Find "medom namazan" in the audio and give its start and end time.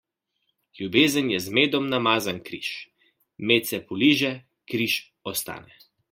1.57-2.39